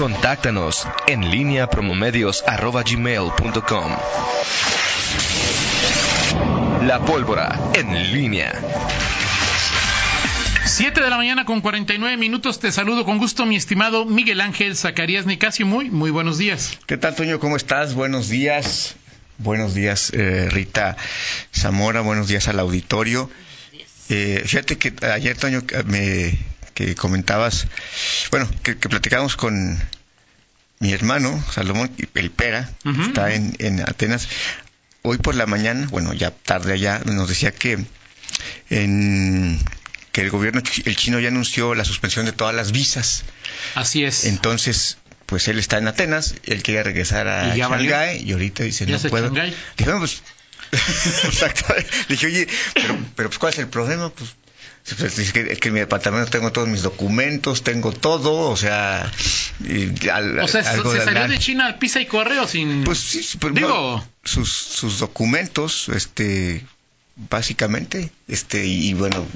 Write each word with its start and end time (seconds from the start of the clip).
Contáctanos 0.00 0.88
en 1.08 1.30
línea 1.30 1.68
promomedios.com. 1.68 3.92
La 6.86 7.04
pólvora 7.04 7.60
en 7.74 8.10
línea. 8.10 8.58
7 10.64 11.02
de 11.02 11.10
la 11.10 11.18
mañana 11.18 11.44
con 11.44 11.60
49 11.60 12.16
minutos. 12.16 12.60
Te 12.60 12.72
saludo 12.72 13.04
con 13.04 13.18
gusto, 13.18 13.44
mi 13.44 13.56
estimado 13.56 14.06
Miguel 14.06 14.40
Ángel 14.40 14.74
Zacarías 14.74 15.26
Nicasio. 15.26 15.66
Muy, 15.66 15.90
muy 15.90 16.10
buenos 16.10 16.38
días. 16.38 16.78
¿Qué 16.86 16.96
tal, 16.96 17.14
Toño? 17.14 17.38
¿Cómo 17.38 17.56
estás? 17.56 17.92
Buenos 17.92 18.30
días. 18.30 18.96
Buenos 19.36 19.74
días, 19.74 20.14
eh, 20.14 20.48
Rita 20.50 20.96
Zamora. 21.54 22.00
Buenos 22.00 22.26
días 22.26 22.48
al 22.48 22.58
auditorio. 22.58 23.30
Eh, 24.08 24.44
fíjate 24.46 24.78
que 24.78 24.94
ayer, 25.06 25.36
Toño, 25.36 25.60
me 25.84 26.38
que 26.86 26.94
comentabas, 26.94 27.66
bueno, 28.30 28.48
que, 28.62 28.78
que 28.78 28.88
platicamos 28.88 29.36
con 29.36 29.78
mi 30.78 30.92
hermano, 30.92 31.42
Salomón, 31.52 31.90
el 32.14 32.30
Pera, 32.30 32.70
está 33.06 33.34
en, 33.34 33.54
en 33.58 33.80
Atenas. 33.80 34.28
Hoy 35.02 35.18
por 35.18 35.34
la 35.34 35.46
mañana, 35.46 35.86
bueno, 35.90 36.14
ya 36.14 36.30
tarde 36.30 36.72
allá, 36.72 37.00
nos 37.04 37.28
decía 37.28 37.52
que 37.52 37.84
en 38.70 39.58
que 40.12 40.22
el 40.22 40.30
gobierno 40.30 40.62
el 40.84 40.96
chino 40.96 41.20
ya 41.20 41.28
anunció 41.28 41.74
la 41.74 41.84
suspensión 41.84 42.24
de 42.26 42.32
todas 42.32 42.54
las 42.54 42.72
visas. 42.72 43.24
Así 43.74 44.04
es. 44.04 44.24
Entonces, 44.24 44.96
pues 45.26 45.48
él 45.48 45.58
está 45.58 45.78
en 45.78 45.86
Atenas, 45.86 46.34
él 46.44 46.62
quería 46.62 46.82
regresar 46.82 47.28
a 47.28 47.54
Shanghái 47.54 48.22
y 48.22 48.32
ahorita 48.32 48.64
dice, 48.64 48.86
no 48.86 48.98
puedo. 48.98 49.30
Dije, 49.30 49.92
pues, 49.98 50.22
exacto. 51.24 51.74
dije, 52.08 52.26
oye, 52.26 52.48
pero, 52.74 52.98
pero 53.16 53.28
pues, 53.28 53.38
¿cuál 53.38 53.52
es 53.52 53.58
el 53.58 53.68
problema? 53.68 54.08
Pues 54.10 54.34
es 54.86 55.32
que, 55.32 55.56
que, 55.56 55.68
en 55.68 55.74
mi 55.74 55.80
departamento 55.80 56.30
tengo 56.30 56.52
todos 56.52 56.68
mis 56.68 56.82
documentos, 56.82 57.62
tengo 57.62 57.92
todo, 57.92 58.50
o 58.50 58.56
sea... 58.56 59.10
al, 60.12 60.38
o 60.38 60.48
sea, 60.48 60.64
se 60.64 61.04
salió 61.04 61.28
de 61.28 61.38
China 61.38 61.66
al 61.66 61.78
pisa 61.78 62.00
y 62.00 62.06
correo 62.06 62.46
sin... 62.46 62.84
Pues 62.84 62.98
sí, 62.98 63.38
pues, 63.38 63.54
digo... 63.54 64.04
sus, 64.24 64.50
sus 64.52 64.98
documentos, 64.98 65.88
este, 65.90 66.64
básicamente, 67.16 68.10
este, 68.26 68.66
y 68.66 68.94
bueno, 68.94 69.26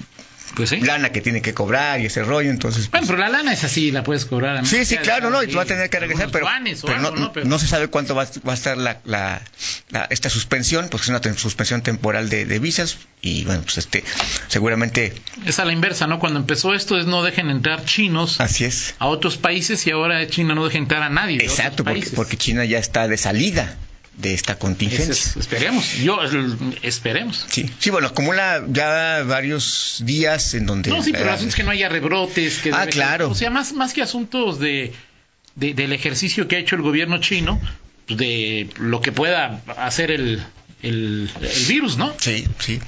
pues 0.55 0.71
sí. 0.71 0.81
lana 0.81 1.11
que 1.11 1.21
tiene 1.21 1.43
que 1.43 1.55
cobrar 1.55 2.01
y 2.01 2.07
ese 2.07 2.23
rollo, 2.23 2.51
entonces... 2.51 2.91
Bueno, 2.91 3.07
pero 3.07 3.19
la 3.19 3.29
lana 3.29 3.53
es 3.53 3.65
así, 3.65 3.91
la 3.91 4.03
puedes 4.03 4.25
cobrar. 4.25 4.67
sí, 4.67 4.85
sí, 4.85 4.97
claro, 4.99 5.31
no, 5.31 5.43
y 5.43 5.49
tú 5.49 5.57
vas 5.57 5.65
a 5.65 5.69
tener 5.69 5.91
que 5.91 6.01
regresar, 6.01 6.31
pero, 6.31 6.47
pero, 6.83 7.01
no, 7.01 7.11
¿no? 7.11 7.33
pero, 7.33 7.47
no, 7.47 7.59
se 7.59 7.67
sabe 7.67 7.89
cuánto 7.89 8.15
va, 8.15 8.27
va 8.47 8.53
a 8.53 8.55
estar 8.55 8.77
la, 8.77 9.01
la, 9.05 9.43
la, 9.91 10.05
esta 10.05 10.31
suspensión, 10.31 10.89
porque 10.91 11.05
es 11.05 11.09
una 11.09 11.21
suspensión 11.35 11.83
temporal 11.83 12.29
de, 12.29 12.47
de, 12.47 12.59
visas, 12.59 12.99
y 13.21 13.45
bueno, 13.45 13.63
pues 13.63 13.79
este, 13.79 14.05
seguramente... 14.49 15.13
Es 15.47 15.59
a 15.59 15.65
la 15.65 15.73
inversa, 15.73 16.07
¿no? 16.07 16.19
Cuando 16.19 16.39
empezó 16.39 16.75
esto 16.75 16.99
es 16.99 17.07
no 17.07 17.23
dejen 17.23 17.51
entrar 17.51 17.85
chinos 17.85 18.41
Así 18.41 18.65
es. 18.65 18.95
a 18.99 19.07
otros 19.07 19.37
países 19.37 19.87
y 19.87 19.91
ahora 19.91 20.27
China 20.29 20.55
no 20.55 20.65
deja 20.65 20.79
entrar 20.79 21.03
a 21.03 21.09
nadie. 21.09 21.39
Exacto. 21.43 21.85
Porque, 21.85 22.11
porque 22.15 22.37
China 22.37 22.65
ya 22.65 22.79
está 22.79 23.09
de 23.09 23.17
salida 23.17 23.77
de 24.17 24.35
esta 24.35 24.59
contingencia. 24.59 25.13
Es, 25.13 25.37
esperemos, 25.37 25.97
yo 25.99 26.19
esperemos. 26.83 27.47
Sí, 27.49 27.69
sí, 27.79 27.91
bueno, 27.91 28.09
acumula 28.09 28.65
ya 28.69 29.23
varios 29.25 30.03
días 30.05 30.55
en 30.55 30.67
donde... 30.67 30.91
No, 30.91 31.03
sí, 31.03 31.13
pero 31.13 31.25
el 31.25 31.31
asunto 31.31 31.51
es 31.51 31.55
que 31.57 31.65
no 31.65 31.71
haya 31.71 31.89
rebrotes. 31.89 32.59
Que 32.59 32.71
ah, 32.73 32.87
claro. 32.87 33.29
Que, 33.29 33.33
o 33.33 33.35
sea, 33.35 33.51
más, 33.51 33.73
más 33.73 33.93
que 33.93 34.03
asuntos 34.03 34.61
de, 34.61 34.93
de, 35.57 35.75
del 35.75 35.93
ejercicio 35.93 36.49
que 36.49 36.57
ha 36.57 36.59
hecho 36.59 36.77
el 36.77 36.83
gobierno 36.83 37.19
chino, 37.19 37.61
de 38.09 38.69
lo 38.79 39.01
que 39.01 39.13
pueda 39.13 39.63
hacer 39.79 40.11
el, 40.11 40.43
el, 40.83 41.31
el 41.41 41.67
virus, 41.67 41.97
¿no? 41.97 42.15
Sí, 42.19 42.47
sí. 42.59 42.81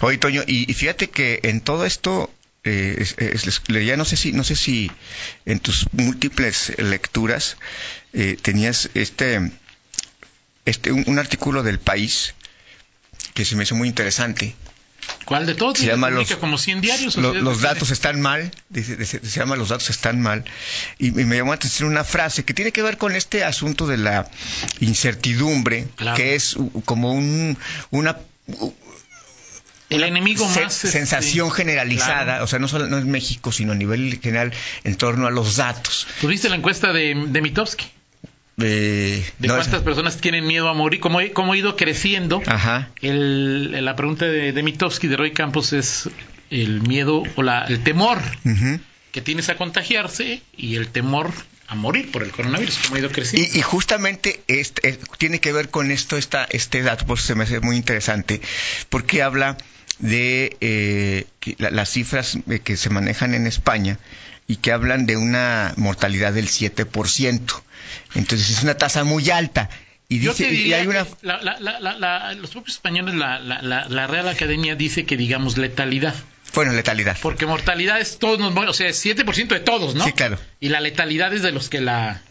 Oye, 0.00 0.18
Toño, 0.18 0.42
y, 0.46 0.70
y 0.70 0.74
fíjate 0.74 1.10
que 1.10 1.40
en 1.42 1.60
todo 1.60 1.86
esto 1.86 2.30
eh, 2.64 2.96
es, 2.98 3.14
es, 3.18 3.62
ya 3.66 3.96
no 3.96 4.04
sé 4.04 4.16
si 4.16 4.32
no 4.32 4.44
sé 4.44 4.56
si 4.56 4.90
en 5.46 5.58
tus 5.60 5.86
múltiples 5.92 6.72
lecturas 6.78 7.56
eh, 8.12 8.36
tenías 8.40 8.90
este 8.94 9.52
este, 10.68 10.92
un, 10.92 11.04
un, 11.06 11.18
artículo 11.18 11.62
del 11.62 11.78
país 11.78 12.34
que 13.34 13.44
se 13.44 13.56
me 13.56 13.62
hizo 13.64 13.74
muy 13.74 13.88
interesante. 13.88 14.54
¿Cuál 15.24 15.46
de 15.46 15.54
todos? 15.54 15.78
Se 15.78 15.86
llama 15.86 16.10
los, 16.10 16.30
como 16.36 16.58
100 16.58 16.80
diarios. 16.80 17.16
Lo, 17.16 17.32
los 17.32 17.60
datos 17.60 17.90
están 17.90 18.20
mal, 18.20 18.50
dice, 18.68 19.04
se, 19.04 19.20
se, 19.20 19.38
llama 19.38 19.56
Los 19.56 19.70
datos 19.70 19.88
están 19.90 20.20
mal, 20.20 20.44
y, 20.98 21.08
y, 21.08 21.24
me 21.24 21.36
llamó 21.36 21.52
la 21.52 21.56
atención 21.56 21.88
una 21.88 22.04
frase 22.04 22.44
que 22.44 22.52
tiene 22.52 22.72
que 22.72 22.82
ver 22.82 22.98
con 22.98 23.16
este 23.16 23.44
asunto 23.44 23.86
de 23.86 23.96
la 23.96 24.30
incertidumbre, 24.80 25.88
claro. 25.96 26.16
que 26.16 26.34
es 26.34 26.56
como 26.84 27.12
un, 27.12 27.56
una 27.90 28.18
el 29.90 30.02
enemigo 30.02 30.46
más 30.46 30.74
sensación 30.74 31.48
este, 31.48 31.62
generalizada, 31.62 32.24
claro. 32.24 32.44
o 32.44 32.46
sea, 32.46 32.58
no 32.58 32.68
solo 32.68 32.86
no 32.88 32.98
es 32.98 33.04
México, 33.04 33.52
sino 33.52 33.72
a 33.72 33.74
nivel 33.74 34.20
general 34.22 34.52
en 34.84 34.96
torno 34.96 35.26
a 35.26 35.30
los 35.30 35.56
datos. 35.56 36.06
¿Tuviste 36.20 36.48
la 36.50 36.56
encuesta 36.56 36.92
de, 36.92 37.14
de 37.28 37.40
Mitofsky? 37.40 37.86
Eh, 38.60 39.24
de 39.38 39.48
no, 39.48 39.54
cuántas 39.54 39.82
personas 39.82 40.16
tienen 40.16 40.46
miedo 40.46 40.68
a 40.68 40.74
morir, 40.74 41.00
cómo, 41.00 41.20
cómo 41.32 41.52
ha 41.52 41.56
ido 41.56 41.76
creciendo. 41.76 42.42
Ajá. 42.46 42.90
El, 43.00 43.84
la 43.84 43.94
pregunta 43.94 44.26
de, 44.26 44.52
de 44.52 44.62
Mitofsky, 44.62 45.06
de 45.06 45.16
Roy 45.16 45.32
Campos, 45.32 45.72
es 45.72 46.08
el 46.50 46.80
miedo 46.82 47.22
o 47.36 47.42
la, 47.42 47.64
el 47.66 47.82
temor 47.82 48.18
uh 48.18 48.48
-huh. 48.48 48.80
que 49.12 49.20
tienes 49.20 49.48
a 49.48 49.56
contagiarse 49.56 50.42
y 50.56 50.76
el 50.76 50.88
temor 50.88 51.30
a 51.68 51.74
morir 51.74 52.10
por 52.10 52.22
el 52.22 52.30
coronavirus, 52.30 52.78
cómo 52.78 52.96
ha 52.96 52.98
ido 52.98 53.10
creciendo. 53.10 53.48
Y, 53.54 53.58
y 53.58 53.62
justamente 53.62 54.40
este, 54.48 54.98
tiene 55.18 55.38
que 55.38 55.52
ver 55.52 55.68
con 55.68 55.90
esto, 55.90 56.16
esta, 56.16 56.46
este 56.50 56.82
dato, 56.82 57.04
por 57.04 57.18
eso 57.18 57.26
se 57.26 57.34
me 57.34 57.44
hace 57.44 57.60
muy 57.60 57.76
interesante, 57.76 58.40
porque 58.88 59.22
habla 59.22 59.58
de 59.98 60.56
eh, 60.60 61.26
la, 61.58 61.70
las 61.70 61.90
cifras 61.90 62.38
que 62.64 62.76
se 62.76 62.90
manejan 62.90 63.34
en 63.34 63.46
España 63.46 63.98
y 64.46 64.56
que 64.56 64.72
hablan 64.72 65.06
de 65.06 65.16
una 65.16 65.74
mortalidad 65.76 66.32
del 66.32 66.48
7%. 66.48 67.62
Entonces 68.14 68.50
es 68.50 68.62
una 68.62 68.76
tasa 68.76 69.04
muy 69.04 69.30
alta. 69.30 69.68
Y, 70.08 70.18
dice, 70.18 70.50
y 70.50 70.72
hay 70.72 70.86
una... 70.86 71.06
La, 71.20 71.38
la, 71.42 72.34
los 72.34 72.50
propios 72.50 72.76
españoles, 72.76 73.14
la, 73.14 74.06
Real 74.06 74.26
Academia 74.28 74.74
dice 74.74 75.04
que 75.04 75.18
digamos 75.18 75.58
letalidad. 75.58 76.14
Bueno, 76.54 76.72
letalidad. 76.72 77.18
Porque 77.20 77.44
mortalidad 77.44 78.00
es 78.00 78.18
todos, 78.18 78.38
nos, 78.38 78.56
o 78.56 78.72
sea, 78.72 78.88
es 78.88 79.04
7% 79.04 79.48
de 79.48 79.60
todos, 79.60 79.94
¿no? 79.94 80.04
Sí, 80.04 80.12
claro. 80.12 80.38
Y 80.60 80.70
la 80.70 80.80
letalidad 80.80 81.34
es 81.34 81.42
de 81.42 81.52
los 81.52 81.68
que 81.68 81.82
la... 81.82 82.22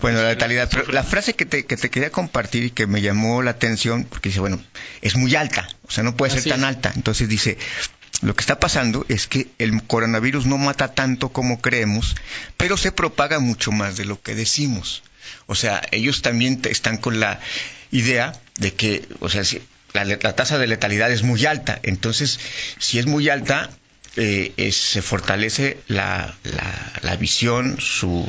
Bueno, 0.00 0.22
la 0.22 0.28
letalidad, 0.28 0.68
pero 0.70 0.90
la 0.92 1.02
frase 1.02 1.34
que 1.34 1.44
te, 1.44 1.66
que 1.66 1.76
te 1.76 1.90
quería 1.90 2.10
compartir 2.10 2.64
y 2.64 2.70
que 2.70 2.86
me 2.86 3.02
llamó 3.02 3.42
la 3.42 3.52
atención, 3.52 4.04
porque 4.04 4.30
dice, 4.30 4.40
bueno, 4.40 4.62
es 5.02 5.16
muy 5.16 5.34
alta, 5.34 5.68
o 5.86 5.90
sea, 5.90 6.04
no 6.04 6.16
puede 6.16 6.32
ser 6.32 6.44
tan 6.44 6.60
es. 6.60 6.66
alta. 6.66 6.92
Entonces 6.94 7.28
dice, 7.28 7.58
lo 8.22 8.34
que 8.34 8.40
está 8.40 8.58
pasando 8.58 9.04
es 9.08 9.26
que 9.26 9.48
el 9.58 9.82
coronavirus 9.82 10.46
no 10.46 10.58
mata 10.58 10.94
tanto 10.94 11.30
como 11.30 11.60
creemos, 11.60 12.16
pero 12.56 12.76
se 12.76 12.92
propaga 12.92 13.38
mucho 13.38 13.72
más 13.72 13.96
de 13.96 14.04
lo 14.04 14.20
que 14.20 14.34
decimos. 14.34 15.02
O 15.46 15.54
sea, 15.54 15.82
ellos 15.90 16.22
también 16.22 16.60
están 16.64 16.96
con 16.96 17.20
la 17.20 17.40
idea 17.90 18.32
de 18.58 18.74
que, 18.74 19.06
o 19.20 19.28
sea, 19.28 19.44
si 19.44 19.62
la, 19.92 20.04
la 20.04 20.36
tasa 20.36 20.58
de 20.58 20.66
letalidad 20.66 21.10
es 21.12 21.22
muy 21.22 21.44
alta. 21.46 21.78
Entonces, 21.82 22.40
si 22.78 22.98
es 22.98 23.06
muy 23.06 23.28
alta, 23.28 23.70
eh, 24.20 24.52
es, 24.56 24.74
se 24.76 25.00
fortalece 25.00 25.78
la, 25.86 26.34
la, 26.42 26.92
la 27.02 27.16
visión, 27.16 27.76
su, 27.80 28.28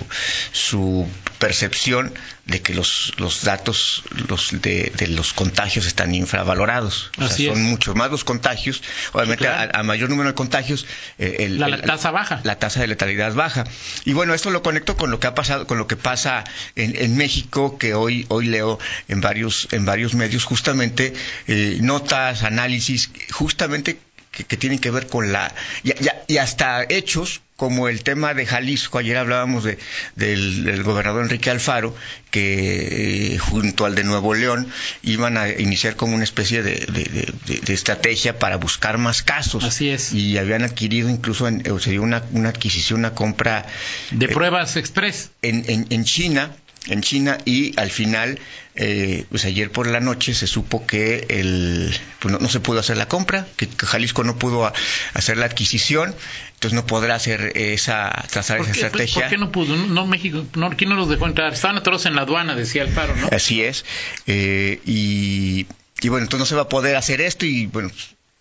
su, 0.51 1.07
percepción 1.39 2.13
de 2.45 2.61
que 2.61 2.73
los, 2.73 3.13
los 3.17 3.43
datos 3.43 4.03
los 4.27 4.61
de, 4.61 4.91
de, 4.97 5.07
los 5.07 5.33
contagios 5.33 5.85
están 5.85 6.13
infravalorados. 6.13 7.09
O 7.17 7.23
Así 7.23 7.45
sea, 7.45 7.53
son 7.53 7.63
es. 7.63 7.69
muchos 7.69 7.95
más 7.95 8.11
los 8.11 8.23
contagios. 8.23 8.83
Obviamente, 9.13 9.45
sí, 9.45 9.49
claro. 9.49 9.71
a, 9.73 9.79
a, 9.79 9.83
mayor 9.83 10.09
número 10.09 10.29
de 10.29 10.35
contagios, 10.35 10.85
eh, 11.17 11.37
el, 11.39 11.59
la, 11.59 11.69
la, 11.69 11.81
tasa 11.81 12.11
baja. 12.11 12.41
La 12.43 12.59
tasa 12.59 12.81
de 12.81 12.87
letalidad 12.87 13.33
baja. 13.33 13.63
Y 14.05 14.13
bueno, 14.13 14.33
esto 14.33 14.51
lo 14.51 14.61
conecto 14.61 14.95
con 14.97 15.09
lo 15.09 15.19
que 15.19 15.27
ha 15.27 15.33
pasado, 15.33 15.65
con 15.65 15.77
lo 15.77 15.87
que 15.87 15.95
pasa 15.95 16.43
en, 16.75 16.95
en 16.97 17.15
México, 17.17 17.77
que 17.79 17.95
hoy, 17.95 18.25
hoy 18.29 18.45
leo 18.45 18.77
en 19.07 19.21
varios, 19.21 19.67
en 19.71 19.85
varios 19.85 20.13
medios, 20.13 20.43
justamente 20.43 21.13
eh, 21.47 21.77
notas, 21.81 22.43
análisis, 22.43 23.09
justamente 23.31 23.97
que, 24.39 24.45
que, 24.45 24.57
tienen 24.57 24.79
que 24.79 24.89
ver 24.89 25.07
con 25.07 25.33
la 25.33 25.53
y, 25.83 25.91
y, 25.91 26.07
y, 26.27 26.37
hasta 26.37 26.83
hechos 26.87 27.41
como 27.57 27.89
el 27.89 28.03
tema 28.03 28.33
de 28.33 28.45
Jalisco 28.45 28.99
ayer 28.99 29.17
hablábamos 29.17 29.65
de, 29.65 29.77
del, 30.15 30.63
del 30.63 30.83
gobernador 30.83 31.23
Enrique 31.23 31.49
Alfaro 31.49 31.93
que 32.31 33.33
eh, 33.33 33.37
junto 33.37 33.85
al 33.85 33.95
de 33.95 34.05
Nuevo 34.05 34.33
León 34.33 34.69
iban 35.03 35.37
a 35.37 35.49
iniciar 35.49 35.97
como 35.97 36.15
una 36.15 36.23
especie 36.23 36.63
de, 36.63 36.75
de, 36.75 37.59
de 37.59 37.73
estrategia 37.73 38.39
para 38.39 38.55
buscar 38.57 38.97
más 38.97 39.23
casos. 39.23 39.63
Así 39.63 39.89
es. 39.89 40.13
Y 40.13 40.37
habían 40.37 40.63
adquirido 40.63 41.09
incluso 41.09 41.47
en, 41.47 41.63
sería 41.81 42.01
una, 42.01 42.23
una 42.31 42.49
adquisición 42.49 42.99
una 42.99 43.13
compra 43.13 43.65
de 44.11 44.27
eh, 44.27 44.29
pruebas 44.29 44.77
express. 44.77 45.31
en, 45.41 45.65
en, 45.67 45.87
en 45.89 46.03
China 46.05 46.51
en 46.87 47.01
China 47.01 47.37
y 47.45 47.77
al 47.79 47.91
final, 47.91 48.39
eh, 48.75 49.25
pues 49.29 49.45
ayer 49.45 49.71
por 49.71 49.87
la 49.87 49.99
noche 49.99 50.33
se 50.33 50.47
supo 50.47 50.85
que 50.85 51.25
el, 51.29 51.95
pues 52.19 52.31
no, 52.31 52.39
no, 52.39 52.49
se 52.49 52.59
pudo 52.59 52.79
hacer 52.79 52.97
la 52.97 53.07
compra, 53.07 53.47
que, 53.57 53.67
Jalisco 53.77 54.23
no 54.23 54.37
pudo 54.37 54.65
a, 54.65 54.73
hacer 55.13 55.37
la 55.37 55.45
adquisición, 55.45 56.15
entonces 56.53 56.73
no 56.73 56.85
podrá 56.85 57.15
hacer 57.15 57.51
esa, 57.55 58.25
trazar 58.31 58.61
esa 58.61 58.71
estrategia. 58.71 59.21
¿Por 59.21 59.29
qué 59.29 59.37
no 59.37 59.51
pudo? 59.51 59.75
No, 59.75 60.07
México, 60.07 60.45
no, 60.55 60.69
¿quién 60.71 60.89
no 60.89 60.95
los 60.95 61.09
dejó 61.09 61.27
entrar? 61.27 61.53
Estaban 61.53 61.77
atorados 61.77 62.05
en 62.05 62.15
la 62.15 62.21
aduana, 62.21 62.55
decía 62.55 62.83
Alfaro, 62.83 63.15
¿no? 63.15 63.29
Así 63.31 63.61
es, 63.61 63.85
eh, 64.27 64.79
y, 64.85 65.67
y 66.01 66.09
bueno, 66.09 66.23
entonces 66.23 66.39
no 66.39 66.45
se 66.45 66.55
va 66.55 66.63
a 66.63 66.69
poder 66.69 66.95
hacer 66.95 67.21
esto 67.21 67.45
y 67.45 67.67
bueno, 67.67 67.91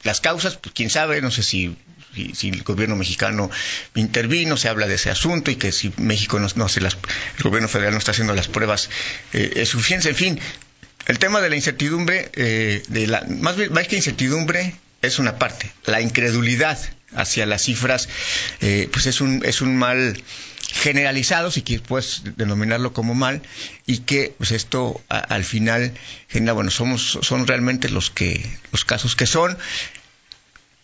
las 0.04 0.20
causas, 0.20 0.56
pues 0.56 0.74
quién 0.74 0.90
sabe, 0.90 1.20
no 1.20 1.30
sé 1.30 1.42
si, 1.42 1.76
si, 2.34 2.48
el 2.48 2.62
gobierno 2.62 2.96
mexicano 2.96 3.50
intervino, 3.94 4.56
se 4.56 4.68
habla 4.68 4.86
de 4.86 4.94
ese 4.94 5.10
asunto 5.10 5.50
y 5.50 5.56
que 5.56 5.72
si 5.72 5.92
México 5.96 6.38
no, 6.38 6.64
hace 6.64 6.80
las, 6.80 6.96
el 7.36 7.42
gobierno 7.42 7.68
federal 7.68 7.92
no 7.92 7.98
está 7.98 8.12
haciendo 8.12 8.34
las 8.34 8.48
pruebas 8.48 8.90
eh, 9.32 9.64
suficientes, 9.66 10.06
en 10.06 10.16
fin, 10.16 10.40
el 11.06 11.18
tema 11.18 11.40
de 11.40 11.50
la 11.50 11.56
incertidumbre, 11.56 12.30
eh, 12.34 12.82
de 12.88 13.06
la, 13.06 13.24
más, 13.28 13.56
más 13.70 13.88
que 13.88 13.96
incertidumbre, 13.96 14.74
es 15.02 15.18
una 15.18 15.38
parte. 15.38 15.70
La 15.86 16.00
incredulidad 16.00 16.78
hacia 17.14 17.46
las 17.46 17.62
cifras, 17.62 18.08
eh, 18.60 18.88
pues 18.92 19.06
es 19.06 19.20
un, 19.20 19.44
es 19.44 19.60
un 19.60 19.76
mal 19.76 20.22
generalizado, 20.70 21.50
si 21.50 21.62
puedes 21.62 22.22
denominarlo 22.36 22.92
como 22.92 23.14
mal, 23.14 23.42
y 23.86 23.98
que 23.98 24.34
pues 24.36 24.50
esto 24.50 25.00
al 25.08 25.44
final 25.44 25.94
bueno, 26.52 26.70
somos, 26.70 27.18
son 27.22 27.46
realmente 27.46 27.88
los 27.88 28.10
que, 28.10 28.44
los 28.70 28.84
casos 28.84 29.16
que 29.16 29.26
son, 29.26 29.56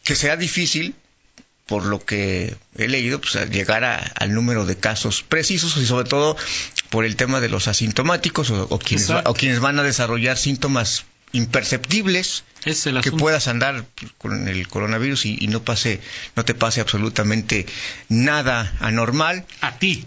que 0.02 0.14
sea 0.14 0.36
difícil, 0.36 0.94
por 1.66 1.84
lo 1.84 2.04
que 2.04 2.56
he 2.76 2.88
leído, 2.88 3.20
pues 3.20 3.50
llegar 3.50 3.84
al 3.84 4.34
número 4.34 4.66
de 4.66 4.76
casos 4.76 5.22
precisos 5.22 5.76
y 5.78 5.86
sobre 5.86 6.08
todo 6.08 6.36
por 6.90 7.04
el 7.04 7.16
tema 7.16 7.40
de 7.40 7.48
los 7.48 7.68
asintomáticos 7.68 8.50
o, 8.50 8.78
quienes, 8.78 9.10
o 9.10 9.34
quienes 9.34 9.60
van 9.60 9.78
a 9.78 9.82
desarrollar 9.82 10.36
síntomas 10.36 11.04
imperceptibles 11.32 12.44
que 13.02 13.12
puedas 13.12 13.48
andar 13.48 13.84
con 14.18 14.46
el 14.46 14.68
coronavirus 14.68 15.26
y, 15.26 15.48
no 15.48 15.62
pase 15.62 16.00
no 16.36 16.44
te 16.44 16.54
pase 16.54 16.80
absolutamente 16.80 17.66
nada 18.08 18.72
anormal. 18.80 19.44
A 19.60 19.76
ti. 19.78 20.06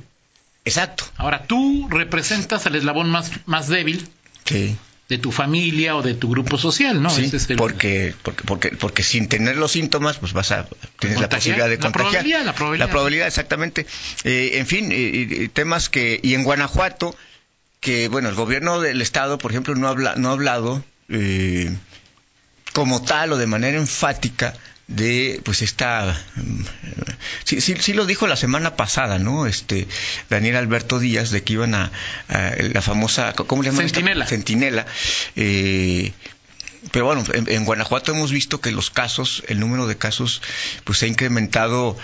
Exacto. 0.63 1.05
Ahora 1.17 1.43
tú 1.43 1.87
representas 1.89 2.65
al 2.65 2.75
eslabón 2.75 3.09
más 3.09 3.31
más 3.45 3.67
débil. 3.67 4.07
Sí 4.45 4.77
de 5.09 5.17
tu 5.17 5.31
familia 5.31 5.95
o 5.95 6.01
de 6.01 6.13
tu 6.13 6.29
grupo 6.29 6.57
social, 6.57 7.01
¿no? 7.01 7.09
Sí, 7.09 7.31
porque, 7.55 8.13
porque, 8.23 8.43
porque, 8.43 8.69
porque 8.69 9.03
sin 9.03 9.29
tener 9.29 9.55
los 9.55 9.71
síntomas, 9.71 10.17
pues 10.17 10.33
vas 10.33 10.51
a 10.51 10.67
tienes 10.99 11.21
la 11.21 11.29
posibilidad 11.29 11.69
de 11.69 11.79
contagiar. 11.79 12.03
La 12.03 12.11
probabilidad, 12.11 12.45
la 12.45 12.53
probabilidad. 12.53 12.85
La 12.85 12.91
probabilidad, 12.91 13.27
exactamente. 13.27 13.85
Eh, 14.25 14.51
en 14.55 14.67
fin, 14.67 14.89
eh, 14.91 15.49
temas 15.53 15.89
que 15.89 16.19
y 16.21 16.33
en 16.33 16.43
Guanajuato 16.43 17.15
que 17.79 18.07
bueno, 18.07 18.29
el 18.29 18.35
gobierno 18.35 18.79
del 18.79 19.01
estado, 19.01 19.37
por 19.37 19.51
ejemplo, 19.51 19.75
no 19.75 19.87
habla, 19.87 20.15
no 20.15 20.29
ha 20.29 20.33
hablado 20.33 20.83
eh, 21.09 21.75
como 22.73 23.01
tal 23.03 23.33
o 23.33 23.37
de 23.37 23.47
manera 23.47 23.77
enfática 23.77 24.53
de 24.87 25.41
pues 25.43 25.61
esta 25.61 26.17
sí, 27.43 27.59
sí, 27.59 27.75
sí, 27.79 27.93
lo 27.93 28.05
dijo 28.05 28.25
la 28.25 28.37
semana 28.37 28.77
pasada 28.77 29.19
no 29.19 29.45
este 29.45 29.85
Daniel 30.29 30.55
Alberto 30.55 30.99
Díaz 30.99 31.29
de 31.29 31.43
que 31.43 31.53
iban 31.53 31.75
a, 31.75 31.91
la 32.27 32.81
famosa 32.81 33.33
cómo 33.33 33.63
le 33.63 33.69
llaman 33.69 33.89
Centinela. 33.89 34.25
Centinela. 34.25 34.85
Eh, 35.35 36.13
pero 36.91 37.05
bueno, 37.05 37.23
en, 37.33 37.65
Guanajuato 37.65 38.11
hemos 38.11 38.31
visto 38.31 38.61
que 38.61 38.71
los 38.71 38.89
casos, 38.91 39.43
el 39.47 39.59
número 39.59 39.87
de 39.87 39.97
casos, 39.97 40.41
pues 40.83 40.99
se 40.99 41.05
ha 41.05 41.07
incrementado, 41.09 41.97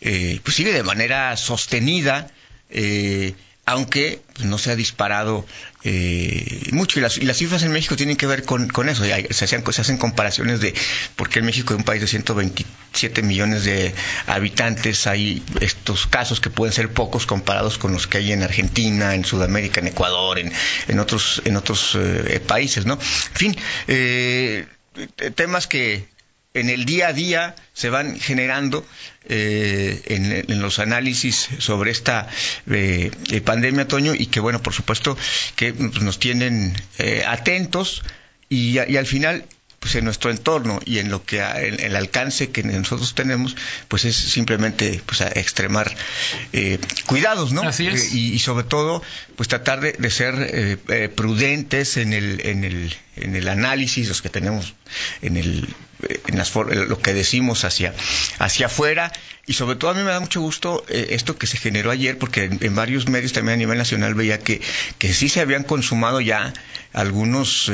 eh, 0.00 0.40
pues 0.44 0.56
sigue 0.56 0.72
de 0.72 0.82
manera 0.82 1.36
sostenida, 1.36 2.30
eh, 2.70 3.34
aunque 3.68 4.22
pues, 4.32 4.48
no 4.48 4.56
se 4.56 4.70
ha 4.70 4.76
disparado 4.76 5.44
eh, 5.84 6.68
mucho. 6.72 6.98
Y 6.98 7.02
las, 7.02 7.18
y 7.18 7.26
las, 7.26 7.36
cifras 7.36 7.62
en 7.64 7.70
México 7.70 7.96
tienen 7.96 8.16
que 8.16 8.26
ver 8.26 8.44
con, 8.44 8.66
con 8.68 8.88
eso. 8.88 9.04
Se, 9.04 9.12
hacen, 9.44 9.62
se 9.70 9.80
hacen 9.82 9.98
comparaciones 9.98 10.60
de 10.60 10.72
por 11.16 11.28
qué 11.28 11.40
en 11.40 11.44
México, 11.44 11.74
un 11.76 11.84
país 11.84 12.00
de 12.00 12.06
127 12.06 13.20
millones 13.22 13.64
de 13.64 13.94
habitantes, 14.26 15.06
hay 15.06 15.42
estos 15.60 16.06
casos 16.06 16.40
que 16.40 16.48
pueden 16.48 16.72
ser 16.72 16.90
pocos 16.94 17.26
comparados 17.26 17.76
con 17.76 17.92
los 17.92 18.06
que 18.06 18.16
hay 18.18 18.32
en 18.32 18.42
Argentina, 18.42 19.14
en 19.14 19.26
Sudamérica, 19.26 19.80
en 19.80 19.88
Ecuador, 19.88 20.38
en, 20.38 20.50
en 20.88 20.98
otros, 20.98 21.42
en 21.44 21.56
otros 21.58 21.94
eh, 21.94 22.40
países, 22.46 22.86
¿no? 22.86 22.94
En 22.94 23.36
fin, 23.36 23.56
eh, 23.86 24.66
temas 25.34 25.66
que 25.66 26.08
en 26.54 26.70
el 26.70 26.84
día 26.84 27.08
a 27.08 27.12
día 27.12 27.54
se 27.72 27.90
van 27.90 28.18
generando 28.18 28.86
eh, 29.24 30.02
en, 30.06 30.60
los 30.60 30.78
análisis 30.78 31.48
sobre 31.58 31.90
esta 31.90 32.28
eh, 32.70 33.10
eh, 33.30 33.40
pandemia, 33.40 33.86
Toño, 33.86 34.14
y 34.14 34.26
que, 34.26 34.40
bueno, 34.40 34.62
por 34.62 34.72
supuesto, 34.72 35.16
que 35.56 35.72
nos 35.72 36.18
tienen 36.18 36.74
atentos 37.26 38.02
y, 38.48 38.78
y, 38.80 38.96
al 38.96 39.06
final 39.06 39.44
pues 39.80 39.94
en 39.94 40.04
nuestro 40.04 40.30
entorno 40.30 40.80
y 40.84 40.98
en 40.98 41.10
lo 41.10 41.24
que 41.24 41.40
en, 41.40 41.80
el 41.80 41.94
alcance 41.94 42.50
que 42.50 42.62
nosotros 42.62 43.14
tenemos 43.14 43.56
pues 43.86 44.04
es 44.04 44.16
simplemente 44.16 45.00
pues 45.06 45.20
extremar 45.20 45.94
eh, 46.52 46.78
cuidados 47.06 47.52
no 47.52 47.62
Así 47.62 47.86
es. 47.86 48.12
Eh, 48.12 48.16
y, 48.16 48.38
sobre 48.40 48.64
todo 48.64 49.02
pues 49.36 49.48
tratar 49.48 49.80
de, 49.80 50.10
ser 50.10 50.34
eh, 50.38 51.08
prudentes 51.08 51.96
en 51.96 52.12
el 52.12 52.44
en 52.44 52.64
el 52.64 52.94
en 53.16 53.36
el 53.36 53.48
análisis 53.48 54.08
los 54.08 54.20
que 54.20 54.28
tenemos 54.28 54.74
en 55.22 55.36
el 55.36 55.68
en 56.26 56.38
las 56.38 56.54
lo 56.54 56.98
que 56.98 57.14
decimos 57.14 57.64
hacia 57.64 57.94
hacia 58.38 58.66
afuera 58.66 59.12
y 59.46 59.52
sobre 59.54 59.76
todo 59.76 59.90
a 59.90 59.94
mí 59.94 60.02
me 60.02 60.10
da 60.10 60.20
mucho 60.20 60.40
gusto 60.40 60.84
esto 60.88 61.38
que 61.38 61.46
se 61.46 61.56
generó 61.56 61.90
ayer 61.90 62.18
porque 62.18 62.44
en, 62.44 62.58
en, 62.62 62.74
varios 62.74 63.08
medios 63.08 63.32
también 63.32 63.54
a 63.54 63.58
nivel 63.58 63.78
nacional 63.78 64.14
veía 64.14 64.38
que 64.38 64.60
que 64.98 65.12
sí 65.12 65.28
se 65.28 65.40
habían 65.40 65.64
consumado 65.64 66.20
ya 66.20 66.52
algunos 66.92 67.70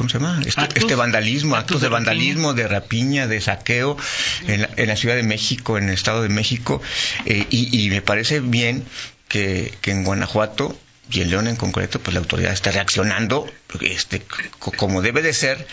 ¿cómo 0.00 0.08
se 0.08 0.18
llama? 0.18 0.40
Este, 0.46 0.62
este 0.76 0.94
vandalismo, 0.94 1.56
actos, 1.56 1.82
de, 1.82 1.90
vandalismo, 1.90 2.54
de 2.54 2.66
rapiña, 2.66 3.26
de 3.26 3.38
saqueo 3.38 3.98
en 4.46 4.86
la, 4.88 4.96
Ciudad 4.96 5.14
de 5.14 5.22
México, 5.22 5.76
en 5.76 5.88
el 5.88 5.94
Estado 5.94 6.22
de 6.22 6.30
México, 6.30 6.80
eh, 7.26 7.46
y, 7.50 7.90
me 7.90 8.00
parece 8.00 8.40
bien 8.40 8.82
que, 9.28 9.74
en 9.84 10.02
Guanajuato 10.04 10.74
y 11.10 11.20
en 11.20 11.28
León 11.28 11.48
en 11.48 11.56
concreto, 11.56 12.00
pues 12.00 12.14
la 12.14 12.20
autoridad 12.20 12.50
está 12.50 12.70
reaccionando 12.70 13.46
este, 13.82 14.22
como 14.58 15.02
debe 15.02 15.20
de 15.20 15.34
ser 15.34 15.66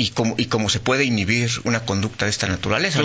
y 0.00 0.08
como, 0.08 0.34
y 0.38 0.46
cómo 0.46 0.70
se 0.70 0.80
puede 0.80 1.04
inhibir 1.04 1.50
una 1.64 1.80
conducta 1.80 2.24
de 2.24 2.30
esta 2.30 2.46
naturaleza, 2.46 3.02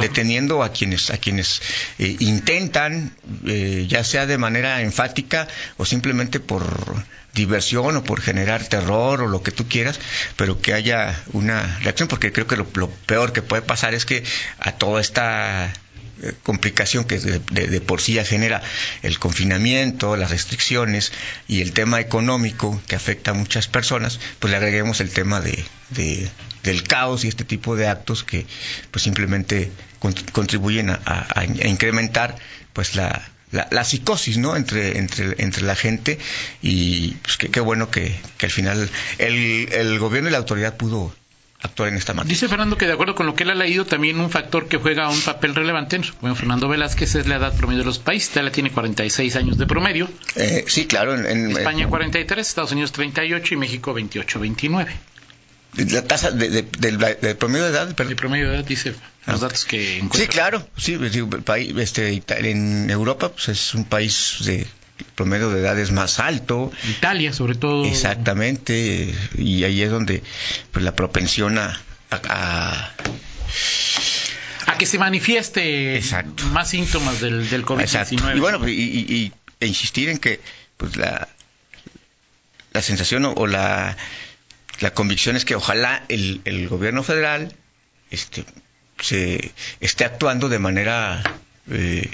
deteniendo 0.00 0.62
a 0.62 0.70
quienes, 0.70 1.10
a 1.10 1.18
quienes 1.18 1.60
eh, 1.98 2.14
intentan, 2.20 3.16
eh, 3.46 3.86
ya 3.88 4.04
sea 4.04 4.26
de 4.26 4.38
manera 4.38 4.80
enfática 4.82 5.48
o 5.76 5.84
simplemente 5.84 6.38
por 6.38 6.64
diversión 7.34 7.96
o 7.96 8.04
por 8.04 8.20
generar 8.20 8.62
terror 8.62 9.22
o 9.22 9.26
lo 9.26 9.42
que 9.42 9.50
tú 9.50 9.66
quieras, 9.66 9.98
pero 10.36 10.60
que 10.60 10.72
haya 10.72 11.20
una 11.32 11.80
reacción, 11.80 12.06
porque 12.06 12.30
creo 12.30 12.46
que 12.46 12.56
lo, 12.56 12.64
peor 13.06 13.32
que 13.32 13.42
puede 13.42 13.62
pasar 13.62 13.92
es 13.94 14.06
que 14.06 14.22
a 14.60 14.70
toda 14.70 15.00
esta 15.00 15.72
complicación 16.42 17.04
que 17.04 17.18
de, 17.18 17.80
por 17.80 18.00
sí 18.00 18.14
ya 18.14 18.24
genera 18.24 18.62
el 19.02 19.18
confinamiento, 19.18 20.16
las 20.16 20.30
restricciones 20.30 21.12
y 21.48 21.60
el 21.60 21.72
tema 21.72 22.00
económico 22.00 22.80
que 22.86 22.96
afecta 22.96 23.32
a 23.32 23.34
muchas 23.34 23.68
personas, 23.68 24.20
pues 24.38 24.50
le 24.50 24.56
agreguemos 24.56 25.00
el 25.00 25.10
tema 25.10 25.40
de, 25.40 25.64
del 26.62 26.82
caos 26.84 27.24
y 27.24 27.28
este 27.28 27.44
tipo 27.44 27.76
de 27.76 27.88
actos 27.88 28.24
que 28.24 28.46
pues 28.90 29.02
simplemente 29.02 29.70
contribuyen 30.32 30.90
a 30.90 31.44
incrementar 31.64 32.36
pues 32.72 32.94
la, 32.94 33.22
la, 33.50 33.84
psicosis, 33.84 34.38
¿no? 34.38 34.56
Entre, 34.56 34.98
entre, 34.98 35.34
entre 35.38 35.62
la 35.62 35.76
gente 35.76 36.18
y 36.62 37.12
pues 37.22 37.36
qué 37.36 37.60
bueno 37.60 37.90
que, 37.90 38.14
al 38.42 38.50
final 38.50 38.90
el, 39.18 39.68
el 39.72 39.98
gobierno 39.98 40.28
y 40.28 40.32
la 40.32 40.38
autoridad 40.38 40.76
pudo 40.76 41.14
actuar 41.62 41.88
en 41.88 41.96
esta 41.96 42.14
manera. 42.14 42.28
Dice 42.28 42.48
Fernando 42.48 42.76
que 42.76 42.86
de 42.86 42.92
acuerdo 42.92 43.14
con 43.14 43.26
lo 43.26 43.34
que 43.34 43.44
él 43.44 43.50
ha 43.50 43.54
leído, 43.54 43.86
también 43.86 44.20
un 44.20 44.30
factor 44.30 44.68
que 44.68 44.76
juega 44.76 45.08
un 45.08 45.20
papel 45.20 45.54
relevante, 45.54 46.00
bueno, 46.20 46.36
Fernando 46.36 46.68
Velázquez 46.68 47.14
es 47.14 47.26
la 47.26 47.36
edad 47.36 47.56
promedio 47.56 47.80
de 47.80 47.86
los 47.86 47.98
países, 47.98 48.30
Italia 48.30 48.52
tiene 48.52 48.70
46 48.70 49.36
años 49.36 49.58
de 49.58 49.66
promedio. 49.66 50.08
Eh, 50.34 50.64
sí, 50.68 50.86
claro. 50.86 51.14
En, 51.14 51.50
España 51.52 51.88
43, 51.88 52.46
Estados 52.46 52.72
Unidos 52.72 52.92
38 52.92 53.54
y 53.54 53.56
México 53.56 53.94
28, 53.94 54.40
29. 54.40 54.92
La 55.76 56.02
tasa 56.02 56.30
de, 56.30 56.62
del 56.62 57.36
promedio 57.36 57.64
de 57.64 57.70
edad, 57.70 58.00
El 58.00 58.16
promedio 58.16 58.48
de 58.48 58.56
edad 58.56 58.64
dice 58.64 58.94
los 59.26 59.40
datos 59.40 59.64
que 59.66 60.02
Sí, 60.12 60.26
claro, 60.26 60.66
sí, 60.76 60.98
este, 61.76 62.22
en 62.28 62.88
Europa 62.88 63.30
pues 63.32 63.48
es 63.48 63.74
un 63.74 63.84
país 63.84 64.36
de 64.44 64.66
promedio 65.14 65.50
de 65.50 65.60
edad 65.60 65.78
es 65.78 65.92
más 65.92 66.18
alto. 66.18 66.72
Italia, 66.88 67.32
sobre 67.32 67.54
todo. 67.54 67.84
Exactamente, 67.84 69.14
y 69.36 69.64
ahí 69.64 69.82
es 69.82 69.90
donde 69.90 70.22
pues, 70.72 70.84
la 70.84 70.94
propensión 70.94 71.58
a, 71.58 71.80
a, 72.10 72.92
que 74.78 74.86
se 74.86 74.98
manifieste 74.98 76.02
más 76.52 76.68
síntomas 76.68 77.20
del, 77.20 77.48
del 77.48 77.64
COVID-19. 77.64 78.36
Y 78.36 78.40
bueno, 78.40 78.68
y, 78.68 79.32
e 79.58 79.66
insistir 79.66 80.10
en 80.10 80.18
que 80.18 80.40
pues 80.76 80.96
la, 80.96 81.28
la 82.72 82.82
sensación 82.82 83.24
o, 83.24 83.46
la, 83.46 83.96
la 84.80 84.90
convicción 84.92 85.34
es 85.36 85.46
que 85.46 85.54
ojalá 85.54 86.04
el, 86.08 86.42
el 86.44 86.68
gobierno 86.68 87.02
federal 87.02 87.54
este, 88.10 88.44
se 89.00 89.52
esté 89.80 90.04
actuando 90.04 90.50
de 90.50 90.58
manera 90.58 91.22
eh, 91.70 92.10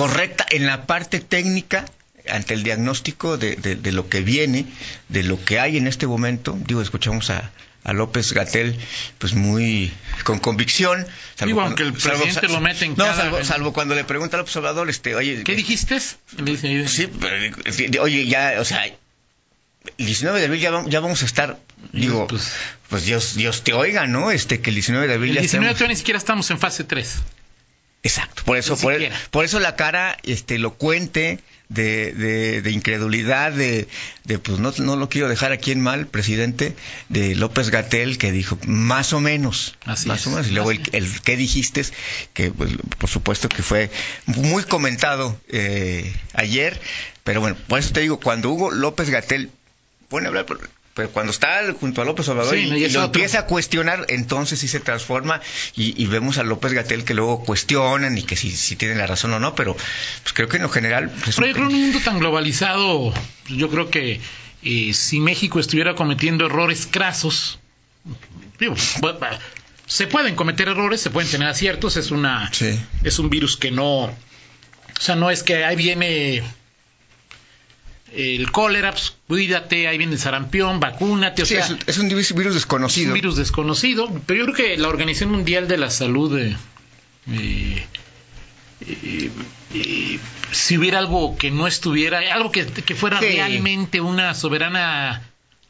correcta 0.00 0.46
en 0.50 0.66
la 0.66 0.86
parte 0.86 1.20
técnica 1.20 1.84
ante 2.28 2.54
el 2.54 2.62
diagnóstico 2.62 3.36
de, 3.36 3.56
de, 3.56 3.92
lo 3.92 4.08
que 4.08 4.20
viene, 4.20 4.66
de 5.08 5.22
lo 5.24 5.42
que 5.44 5.58
hay 5.60 5.76
en 5.76 5.86
este 5.86 6.06
momento. 6.06 6.56
Digo, 6.66 6.80
escuchamos 6.82 7.28
a, 7.30 7.50
a 7.84 7.92
López 7.92 8.32
Gatel, 8.32 8.78
pues 9.18 9.34
muy 9.34 9.92
con 10.24 10.38
convicción. 10.38 11.06
Salvo 11.34 11.60
aunque 11.62 11.82
el 11.82 11.92
presidente 11.92 12.48
lo 12.48 12.60
mete 12.60 12.84
en 12.84 12.94
no, 12.96 13.04
salvo, 13.44 13.72
cuando 13.72 13.94
le 13.94 14.04
pregunta 14.04 14.36
al 14.36 14.42
observador, 14.42 14.88
este, 14.88 15.14
oye... 15.14 15.42
¿Qué 15.44 15.54
dijiste? 15.56 15.98
Sí, 16.00 17.08
oye, 18.00 18.26
ya, 18.26 18.54
o 18.60 18.64
sea, 18.64 18.84
el 18.86 18.96
19 20.06 20.38
de 20.40 20.46
abril 20.46 20.60
ya, 20.60 20.70
va- 20.70 20.84
ya 20.86 21.00
vamos 21.00 21.22
a 21.22 21.26
estar, 21.26 21.58
digo, 21.92 22.26
Pues- 22.26 22.52
pues, 22.88 23.04
Dios, 23.06 23.34
Dios 23.34 23.62
te 23.64 23.72
oiga, 23.72 24.06
¿no? 24.06 24.30
Este, 24.30 24.60
que 24.60 24.70
el 24.70 24.74
19 24.76 25.06
de 25.08 25.14
abril 25.14 25.30
El 25.30 25.36
ya 25.36 25.40
19 25.42 25.66
estemos- 25.70 25.78
todavía 25.78 25.94
ni 25.94 25.98
siquiera 25.98 26.18
estamos 26.18 26.50
en 26.50 26.58
fase 26.58 26.84
3. 26.84 27.16
Exacto, 28.02 28.42
por 28.44 28.56
eso, 28.56 28.78
por, 28.78 28.94
por 29.30 29.44
eso 29.44 29.60
la 29.60 29.76
cara 29.76 30.16
este, 30.22 30.54
elocuente 30.54 31.38
de, 31.68 32.12
de, 32.12 32.62
de 32.62 32.70
incredulidad, 32.70 33.52
de, 33.52 33.88
de, 34.24 34.38
pues 34.38 34.58
no, 34.58 34.72
no 34.78 34.96
lo 34.96 35.08
quiero 35.08 35.28
dejar 35.28 35.52
aquí 35.52 35.70
en 35.70 35.80
mal, 35.80 36.06
presidente, 36.06 36.74
de 37.10 37.34
López 37.34 37.70
Gatel, 37.70 38.16
que 38.16 38.32
dijo 38.32 38.58
más 38.66 39.12
o 39.12 39.20
menos, 39.20 39.76
Así 39.84 40.08
más 40.08 40.22
es, 40.22 40.26
o 40.26 40.30
menos, 40.30 40.48
y 40.48 40.52
luego 40.52 40.70
el, 40.70 40.80
el 40.92 41.20
que 41.20 41.36
dijiste, 41.36 41.84
que 42.32 42.50
pues, 42.50 42.72
por 42.98 43.08
supuesto 43.08 43.48
que 43.48 43.62
fue 43.62 43.90
muy 44.26 44.64
comentado 44.64 45.38
eh, 45.48 46.12
ayer, 46.32 46.80
pero 47.22 47.40
bueno, 47.40 47.56
por 47.68 47.78
eso 47.78 47.92
te 47.92 48.00
digo, 48.00 48.18
cuando 48.18 48.50
Hugo 48.50 48.70
López 48.70 49.10
Gatel 49.10 49.50
pone 50.08 50.26
a 50.26 50.28
hablar, 50.28 50.46
pero- 50.94 51.10
cuando 51.10 51.32
está 51.32 51.60
junto 51.78 52.02
a 52.02 52.04
López 52.04 52.28
Obrador 52.28 52.54
Sí, 52.54 52.62
y, 52.62 52.74
y 52.84 52.88
lo 52.90 53.00
otro. 53.00 53.04
empieza 53.04 53.40
a 53.40 53.46
cuestionar, 53.46 54.06
entonces 54.08 54.58
sí 54.58 54.68
se 54.68 54.80
transforma 54.80 55.40
y, 55.76 56.00
y 56.02 56.06
vemos 56.06 56.38
a 56.38 56.42
López 56.42 56.72
Gatel 56.72 57.04
que 57.04 57.14
luego 57.14 57.44
cuestionan 57.44 58.18
y 58.18 58.22
que 58.22 58.36
si, 58.36 58.50
si 58.50 58.76
tienen 58.76 58.98
la 58.98 59.06
razón 59.06 59.32
o 59.32 59.38
no, 59.40 59.54
pero 59.54 59.74
pues 59.74 60.32
creo 60.32 60.48
que 60.48 60.56
en 60.56 60.62
lo 60.64 60.68
general... 60.68 61.10
pues, 61.24 61.36
Pero 61.36 61.46
yo 61.48 61.54
creo 61.54 61.68
que 61.68 61.74
en 61.74 61.80
un 61.80 61.86
mundo 61.86 62.00
tan 62.04 62.18
globalizado, 62.18 63.12
yo 63.48 63.70
creo 63.70 63.90
que 63.90 64.20
eh, 64.62 64.92
si 64.94 65.20
México 65.20 65.58
estuviera 65.60 65.94
cometiendo 65.94 66.44
errores 66.46 66.86
crasos, 66.90 67.58
digo, 68.58 68.74
se 69.86 70.06
pueden 70.06 70.34
cometer 70.34 70.68
errores, 70.68 71.00
se 71.00 71.10
pueden 71.10 71.30
tener 71.30 71.48
aciertos, 71.48 71.96
es 71.96 72.10
una 72.10 72.50
Sí. 72.52 72.78
es 73.02 73.18
un 73.18 73.30
virus 73.30 73.56
que 73.56 73.70
no, 73.70 74.04
o 74.04 74.14
sea, 75.00 75.16
no 75.16 75.30
es 75.30 75.42
que 75.42 75.64
ahí 75.64 75.76
viene 75.76 76.42
el 78.12 78.50
cólera, 78.50 78.90
pues, 78.92 79.14
cuídate, 79.28 79.86
ahí 79.88 79.96
viene 79.98 80.14
el 80.14 80.18
sarampión, 80.18 80.80
vacúnate, 80.80 81.42
o 81.42 81.46
Sí, 81.46 81.54
sea, 81.54 81.64
es, 81.66 81.76
es 81.86 81.98
un 81.98 82.08
virus 82.08 82.32
virus 82.34 82.48
es 82.48 82.54
desconocido. 82.54 83.08
un 83.08 83.14
virus 83.14 83.36
desconocido, 83.36 84.10
pero 84.26 84.38
yo 84.46 84.52
creo 84.52 84.56
que 84.68 84.76
la 84.78 84.88
Organización 84.88 85.30
Mundial 85.30 85.68
de 85.68 85.78
la 85.78 85.90
Salud, 85.90 86.38
eh, 86.38 86.56
eh, 87.30 87.84
eh, 88.86 89.30
eh, 89.74 90.18
si 90.52 90.78
hubiera 90.78 90.98
algo 90.98 91.36
que 91.38 91.50
no 91.50 91.66
estuviera, 91.66 92.20
algo 92.34 92.50
que, 92.50 92.66
que 92.66 92.94
fuera 92.94 93.20
Sí. 93.20 93.26
realmente 93.26 94.00
una 94.00 94.34
soberana 94.34 95.22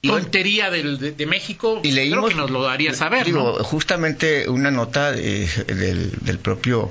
tontería 0.02 0.70
del- 0.70 0.98
de, 0.98 1.12
de 1.12 1.26
México, 1.26 1.80
y 1.84 1.90
leímos 1.92 2.20
creo 2.26 2.28
que 2.30 2.34
nos 2.36 2.50
lo 2.50 2.68
haría 2.70 2.94
saber, 2.94 3.26
digo, 3.26 3.56
¿no? 3.58 3.64
justamente 3.64 4.48
una 4.48 4.70
nota 4.70 5.12
de- 5.12 5.46
del, 5.66 6.12
del 6.22 6.38
propio 6.38 6.90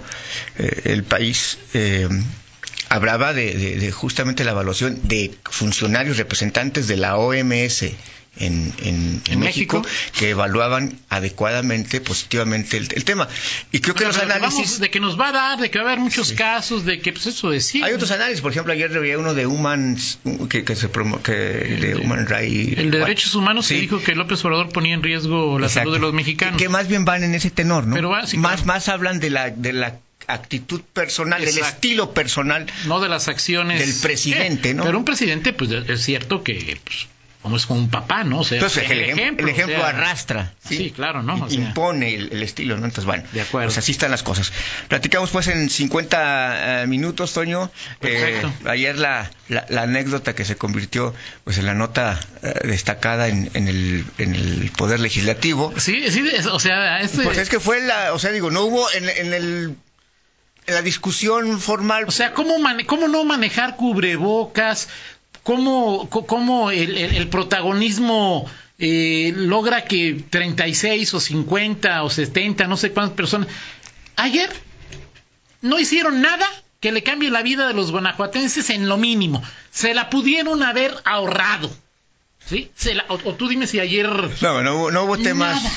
el 0.58 1.04
país 1.04 1.58
eh, 1.74 2.08
hablaba 2.90 3.34
de, 3.34 3.54
de- 3.54 3.78
de 3.78 3.92
justamente 3.92 4.44
la 4.44 4.52
evaluación 4.52 5.00
de 5.08 5.32
funcionarios 5.50 6.18
representantes 6.18 6.88
de 6.88 6.98
la 6.98 7.18
OMS 7.18 7.84
en, 8.38 8.72
en- 8.84 9.22
en 9.26 9.34
¿En 9.34 9.40
México, 9.40 9.80
México? 9.82 9.82
que 10.18 10.30
evaluaban 10.30 10.98
adecuadamente, 11.10 12.00
positivamente 12.00 12.78
el, 12.78 12.88
el 12.94 13.04
tema. 13.04 13.28
Y 13.72 13.80
creo 13.80 13.96
que 13.96 14.00
Pero 14.06 14.10
los 14.10 14.18
que 14.18 14.24
análisis... 14.24 14.56
vamos- 14.56 14.80
de 14.80 14.90
que 14.90 15.00
nos 15.00 15.20
va 15.20 15.30
a 15.30 15.32
dar, 15.32 15.60
de 15.60 15.70
que 15.70 15.80
va 15.80 15.86
a 15.86 15.88
haber 15.90 16.00
muchos 16.00 16.32
casos, 16.34 16.86
de 16.86 17.00
que 17.00 17.12
pues 17.12 17.26
eso 17.28 17.50
decía. 17.50 17.86
Hay 17.86 17.94
otros 17.94 18.12
análisis, 18.12 18.42
por 18.42 18.52
ejemplo, 18.52 18.72
ayer 18.72 18.90
veía 18.98 19.18
uno 19.18 19.34
de 19.34 19.46
Humans, 19.46 20.20
que, 20.50 20.64
que 20.64 20.76
se 20.76 20.88
promo, 20.90 21.22
que 21.22 21.32
de 21.34 21.96
Human 21.96 22.28
Rights. 22.28 22.78
El 22.80 22.92
de 22.92 23.00
derechos 23.00 23.36
humanos 23.36 23.66
Sí. 23.66 23.76
que 23.76 23.82
dijo 23.82 24.02
que 24.02 24.16
López 24.16 24.44
Obrador 24.46 24.70
ponía 24.70 24.94
en 24.94 25.04
riesgo 25.04 25.60
la 25.60 25.68
Exacto. 25.68 25.90
salud 25.90 25.94
de 25.96 26.00
los 26.02 26.14
mexicanos. 26.14 26.58
Que 26.62 26.70
más 26.70 26.88
bien 26.88 27.04
van 27.06 27.24
en 27.24 27.36
ese 27.36 27.52
tenor, 27.52 27.86
¿no? 27.88 27.96
Pero 27.96 28.10
va, 28.10 28.26
sí, 28.26 28.38
más, 28.38 28.62
claro. 28.62 28.68
más 28.68 28.90
hablan 28.90 29.20
de 29.20 29.30
la, 29.32 29.50
de 29.50 29.74
la 29.74 30.00
actitud 30.34 30.82
personal, 30.94 31.40
del 31.42 31.50
Exacto. 31.50 31.76
estilo 31.76 32.14
personal. 32.14 32.66
no 32.86 33.00
de 33.00 33.10
las 33.10 33.28
acciones 33.28 33.80
Del 33.80 33.94
presidente, 34.02 34.70
Eh, 34.70 34.74
¿no? 34.74 34.84
Pero 34.84 34.98
un 34.98 35.06
presidente, 35.06 35.54
pues 35.54 35.72
es 35.72 36.04
cierto 36.04 36.44
que 36.44 36.80
pues, 36.84 37.08
como 37.42 37.56
es 37.56 37.66
como 37.66 37.80
un 37.80 37.90
papá, 37.90 38.26
¿no? 38.26 38.40
O 38.42 38.44
sea, 38.44 38.58
Entonces, 38.58 38.84
el, 38.92 39.00
el 39.00 39.10
ejemplo, 39.12 39.48
el 39.48 39.54
ejemplo 39.54 39.78
o 39.78 39.80
sea, 39.80 39.88
arrastra. 39.90 40.54
Sí, 40.68 40.92
claro, 40.94 41.24
¿no? 41.24 41.36
O 41.36 41.48
I- 41.48 41.52
sea, 41.52 41.60
Impone 41.60 42.14
el, 42.14 42.34
el 42.34 42.44
estilo, 42.44 42.76
¿no? 42.78 42.84
Entonces, 42.84 43.06
bueno, 43.06 43.24
De 43.32 43.40
acuerdo. 43.40 43.68
pues 43.68 43.78
así 43.78 43.94
están 43.94 44.12
las 44.12 44.24
cosas. 44.24 44.52
Platicamos 44.90 45.30
pues 45.30 45.48
en 45.48 45.70
50 45.70 46.84
eh, 46.84 46.88
minutos, 46.88 47.32
Toño. 47.34 47.72
Perfecto. 48.02 48.48
Eh, 48.66 48.70
ayer 48.70 48.98
la, 48.98 49.32
la, 49.48 49.66
la 49.70 49.84
anécdota 49.84 50.36
que 50.36 50.44
se 50.44 50.58
convirtió 50.58 51.14
pues 51.46 51.58
en 51.58 51.66
la 51.66 51.74
nota 51.74 52.20
eh, 52.44 52.54
destacada 52.68 53.30
en, 53.30 53.50
en, 53.54 53.70
el, 53.70 54.06
en 54.18 54.36
el 54.36 54.72
Poder 54.76 55.00
Legislativo. 55.00 55.74
Sí, 55.78 56.12
sí, 56.12 56.28
es- 56.34 56.46
o 56.46 56.60
sea, 56.60 57.00
este, 57.00 57.24
Pues 57.24 57.38
es 57.38 57.48
que 57.48 57.62
fue 57.62 57.80
la, 57.80 58.12
o 58.14 58.20
sea, 58.20 58.32
digo, 58.32 58.52
no 58.52 58.64
hubo 58.66 58.92
en, 58.92 59.08
en 59.08 59.34
el 59.34 59.76
la 60.72 60.82
discusión 60.82 61.60
formal. 61.60 62.06
o 62.08 62.12
sea, 62.12 62.34
¿cómo, 62.34 62.58
mane- 62.60 62.86
cómo 62.86 63.08
no 63.08 63.24
manejar 63.24 63.76
cubrebocas? 63.76 64.90
¿Cómo, 65.44 66.10
cómo 66.10 66.70
el, 66.72 66.98
el- 66.98 67.16
el 67.16 67.28
protagonismo 67.30 68.46
eh, 68.78 69.34
logra 69.36 69.86
que 69.86 70.24
36 70.30 71.14
o 71.14 71.20
50 71.20 72.04
o 72.04 72.10
70, 72.10 72.68
no 72.68 72.78
sé 72.78 72.92
cuántas 72.92 73.16
personas... 73.16 73.48
Ayer 74.16 74.50
no 75.62 75.80
hicieron 75.80 76.22
nada 76.22 76.46
que 76.80 76.92
le 76.92 77.04
cambie 77.04 77.30
la 77.30 77.42
vida 77.42 77.68
de 77.68 77.74
los 77.74 77.92
guanajuatenses 77.92 78.70
en 78.70 78.88
lo 78.88 78.98
mínimo. 78.98 79.42
Se 79.72 79.94
la 79.94 80.10
pudieron 80.10 80.64
haber 80.64 80.94
ahorrado. 81.06 81.70
¿Sí? 82.46 82.72
Se 82.76 82.96
la- 82.96 83.06
o, 83.10 83.16
o 83.16 83.34
tú 83.36 83.48
dime 83.48 83.68
si 83.68 83.80
ayer... 83.80 84.08
no, 84.42 84.62
no 84.64 84.92
no 84.92 85.04
hubo 85.04 85.18
temas. 85.18 85.62
Nada, 85.64 85.72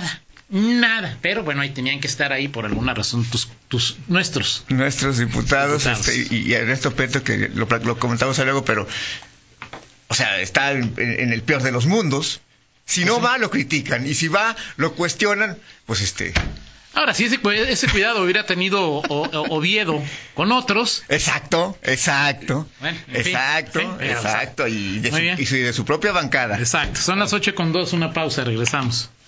nada, 0.00 0.22
nada. 0.50 1.16
Pero 1.22 1.42
bueno, 1.44 1.62
ahí 1.62 1.70
tenían 1.70 2.00
que 2.00 2.06
estar 2.06 2.32
ahí 2.32 2.48
por 2.48 2.66
alguna 2.66 2.92
razón 2.94 3.24
tus, 3.24 3.48
tus 3.68 3.96
nuestros. 4.08 4.64
Nuestros 4.68 5.18
diputados, 5.18 5.84
Diputados. 5.84 6.08
este, 6.08 6.34
y, 6.34 6.48
y 6.50 6.52
Ernesto 6.54 6.94
Peto, 6.94 7.22
que 7.22 7.48
lo, 7.54 7.68
comentamos 7.98 8.38
luego, 8.38 8.64
pero, 8.64 8.86
o 10.08 10.14
sea, 10.14 10.40
está 10.40 10.72
en, 10.72 10.92
en 10.96 11.32
el 11.32 11.42
peor 11.42 11.62
de 11.62 11.72
los 11.72 11.86
mundos. 11.86 12.40
Si 12.84 13.04
no 13.04 13.20
va, 13.20 13.38
lo 13.38 13.50
critican. 13.50 14.06
Y 14.06 14.14
si 14.14 14.26
va, 14.28 14.56
lo 14.76 14.94
cuestionan. 14.94 15.56
Pues 15.86 16.00
este. 16.00 16.32
Ahora, 16.92 17.14
si 17.14 17.26
ese, 17.26 17.38
ese 17.68 17.86
cuidado 17.86 18.20
hubiera 18.24 18.46
tenido 18.46 18.82
O- 18.90 19.02
O- 19.06 19.56
Oviedo 19.56 20.02
con 20.34 20.50
otros, 20.50 21.04
Exacto, 21.08 21.78
exacto. 21.84 22.68
Bueno, 22.80 22.98
en 23.06 23.22
fin, 23.24 23.32
exacto, 23.32 23.98
exacto. 24.00 24.66
Y 24.66 24.98
de, 24.98 25.36
su- 25.36 25.54
y 25.56 25.58
de 25.60 25.72
su 25.72 25.84
propia 25.84 26.10
bancada. 26.10 26.58
exacto, 26.58 27.00
son 27.00 27.20
las 27.20 27.32
8 27.32 27.54
con 27.54 27.70
2, 27.72 27.92
una 27.92 28.12
pausa, 28.12 28.42
regresamos. 28.42 29.08